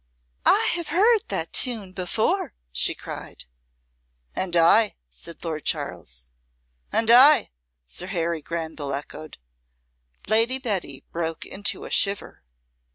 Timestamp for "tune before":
1.53-2.55